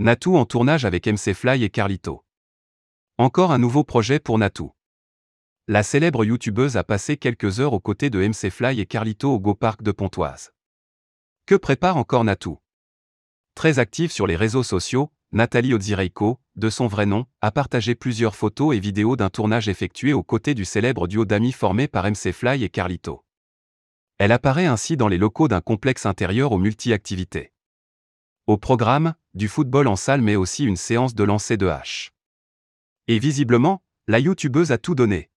Natou 0.00 0.34
en 0.36 0.44
tournage 0.44 0.84
avec 0.84 1.06
MC 1.06 1.34
Fly 1.34 1.62
et 1.62 1.70
Carlito. 1.70 2.24
Encore 3.16 3.52
un 3.52 3.58
nouveau 3.58 3.84
projet 3.84 4.18
pour 4.18 4.38
Natou. 4.38 4.72
La 5.68 5.84
célèbre 5.84 6.24
youtubeuse 6.24 6.76
a 6.76 6.82
passé 6.82 7.16
quelques 7.16 7.60
heures 7.60 7.74
aux 7.74 7.80
côtés 7.80 8.10
de 8.10 8.18
MC 8.18 8.50
Fly 8.50 8.80
et 8.80 8.86
Carlito 8.86 9.32
au 9.32 9.38
Go 9.38 9.54
Park 9.54 9.82
de 9.82 9.92
Pontoise. 9.92 10.52
Que 11.46 11.54
prépare 11.54 11.96
encore 11.96 12.24
Natou? 12.24 12.58
Très 13.54 13.78
active 13.78 14.10
sur 14.10 14.26
les 14.26 14.34
réseaux 14.34 14.64
sociaux, 14.64 15.12
Nathalie 15.30 15.74
Odzireiko, 15.74 16.40
de 16.56 16.70
son 16.70 16.88
vrai 16.88 17.06
nom, 17.06 17.26
a 17.40 17.52
partagé 17.52 17.94
plusieurs 17.94 18.34
photos 18.34 18.74
et 18.74 18.80
vidéos 18.80 19.14
d'un 19.14 19.30
tournage 19.30 19.68
effectué 19.68 20.12
aux 20.12 20.24
côtés 20.24 20.54
du 20.54 20.64
célèbre 20.64 21.06
duo 21.06 21.24
d'amis 21.24 21.52
formé 21.52 21.86
par 21.86 22.10
MC 22.10 22.32
Fly 22.32 22.64
et 22.64 22.68
Carlito. 22.68 23.24
Elle 24.18 24.32
apparaît 24.32 24.66
ainsi 24.66 24.96
dans 24.96 25.06
les 25.06 25.18
locaux 25.18 25.46
d'un 25.46 25.60
complexe 25.60 26.04
intérieur 26.04 26.50
aux 26.50 26.58
multi-activités. 26.58 27.52
Au 28.48 28.58
programme, 28.58 29.14
du 29.34 29.48
football 29.48 29.88
en 29.88 29.96
salle 29.96 30.22
mais 30.22 30.36
aussi 30.36 30.64
une 30.64 30.76
séance 30.76 31.14
de 31.14 31.24
lancer 31.24 31.56
de 31.56 31.66
hache. 31.66 32.12
Et 33.08 33.18
visiblement, 33.18 33.82
la 34.06 34.18
youtubeuse 34.18 34.72
a 34.72 34.78
tout 34.78 34.94
donné. 34.94 35.30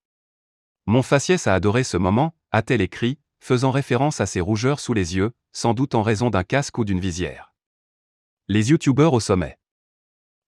Mon 0.85 1.01
faciès 1.01 1.47
a 1.47 1.53
adoré 1.53 1.83
ce 1.83 1.97
moment, 1.97 2.35
a-t-elle 2.51 2.81
écrit, 2.81 3.19
faisant 3.39 3.71
référence 3.71 4.21
à 4.21 4.25
ses 4.25 4.41
rougeurs 4.41 4.79
sous 4.79 4.93
les 4.93 5.15
yeux, 5.15 5.31
sans 5.51 5.73
doute 5.73 5.95
en 5.95 6.01
raison 6.01 6.29
d'un 6.29 6.43
casque 6.43 6.77
ou 6.77 6.85
d'une 6.85 6.99
visière. 6.99 7.53
Les 8.47 8.69
youtubeurs 8.69 9.13
au 9.13 9.19
sommet. 9.19 9.57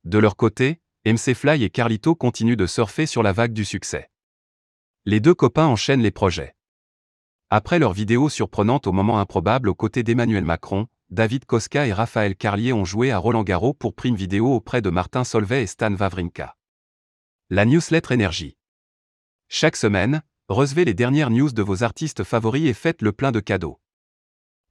De 0.05 0.17
leur 0.17 0.35
côté, 0.35 0.81
MC 1.05 1.33
Fly 1.33 1.63
et 1.63 1.69
Carlito 1.69 2.15
continuent 2.15 2.55
de 2.55 2.67
surfer 2.67 3.05
sur 3.05 3.23
la 3.23 3.33
vague 3.33 3.53
du 3.53 3.65
succès. 3.65 4.09
Les 5.05 5.19
deux 5.19 5.33
copains 5.33 5.65
enchaînent 5.65 6.01
les 6.01 6.11
projets. 6.11 6.55
Après 7.49 7.79
leur 7.79 7.93
vidéo 7.93 8.29
surprenante 8.29 8.85
au 8.85 8.91
moment 8.91 9.19
improbable 9.19 9.69
aux 9.69 9.75
côtés 9.75 10.03
d'Emmanuel 10.03 10.45
Macron, 10.45 10.87
David 11.11 11.45
Koska 11.45 11.87
et 11.87 11.93
Raphaël 11.93 12.35
Carlier 12.35 12.71
ont 12.71 12.85
joué 12.85 13.09
à 13.09 13.17
Roland 13.17 13.41
Garros 13.41 13.73
pour 13.73 13.95
Prime 13.95 14.15
Vidéo 14.15 14.53
auprès 14.53 14.83
de 14.83 14.91
Martin 14.91 15.23
Solvay 15.23 15.63
et 15.63 15.67
Stan 15.67 15.91
Wawrinka. 15.91 16.55
La 17.49 17.65
newsletter 17.65 18.13
Énergie. 18.13 18.57
Chaque 19.47 19.75
semaine, 19.75 20.21
recevez 20.49 20.85
les 20.85 20.93
dernières 20.93 21.31
news 21.31 21.51
de 21.51 21.63
vos 21.63 21.81
artistes 21.81 22.23
favoris 22.23 22.69
et 22.69 22.75
faites 22.75 23.01
le 23.01 23.11
plein 23.11 23.31
de 23.31 23.39
cadeaux. 23.39 23.79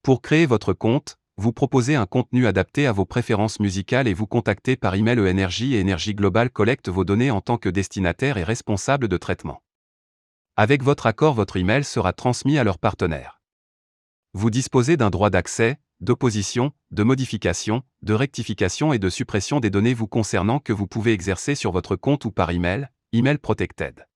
Pour 0.03 0.23
créer 0.23 0.47
votre 0.47 0.75
compte, 0.75 1.19
vous 1.39 1.53
proposez 1.53 1.97
un 1.97 2.07
contenu 2.07 2.47
adapté 2.47 2.87
à 2.87 2.93
vos 2.93 3.05
préférences 3.05 3.59
musicales 3.59 4.07
et 4.07 4.15
vous 4.15 4.29
contactez 4.29 4.77
par 4.77 4.95
email 4.95 5.19
Énergie 5.27 5.75
et 5.75 5.81
Énergie 5.81 6.15
Global 6.15 6.51
collecte 6.51 6.89
vos 6.89 7.05
données 7.05 7.33
en 7.33 7.41
tant 7.41 7.59
que 7.59 7.69
destinataire 7.69 8.37
et 8.37 8.45
responsable 8.45 9.09
de 9.09 9.17
traitement. 9.17 9.61
Avec 10.55 10.85
votre 10.85 11.07
accord, 11.07 11.35
votre 11.35 11.57
email 11.57 11.83
sera 11.83 12.13
transmis 12.13 12.59
à 12.59 12.65
leur 12.65 12.79
partenaire. 12.79 13.38
Vous 14.41 14.51
disposez 14.51 14.97
d'un 14.97 15.11
droit 15.11 15.31
d'accès, 15.31 15.81
d'opposition, 15.99 16.71
de 16.93 17.03
modification, 17.03 17.83
de 18.03 18.15
rectification 18.15 18.93
et 18.93 19.01
de 19.01 19.11
suppression 19.11 19.59
des 19.59 19.69
données 19.69 19.95
vous 19.95 20.07
concernant 20.07 20.61
que 20.61 20.73
vous 20.73 20.87
pouvez 20.87 21.13
exercer 21.13 21.57
sur 21.57 21.73
votre 21.73 21.97
compte 21.97 22.25
ou 22.25 22.31
par 22.31 22.53
email, 22.53 22.89
email 23.13 23.39
protected. 23.39 24.07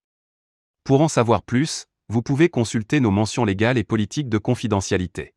Pour 0.85 1.01
en 1.01 1.09
savoir 1.09 1.43
plus, 1.43 1.87
vous 2.09 2.23
pouvez 2.23 2.49
consulter 2.49 3.01
nos 3.01 3.11
mentions 3.11 3.45
légales 3.45 3.79
et 3.79 3.83
politiques 3.83 4.29
de 4.29 4.39
confidentialité. 4.39 5.35